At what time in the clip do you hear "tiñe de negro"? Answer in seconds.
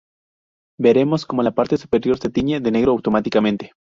2.31-2.91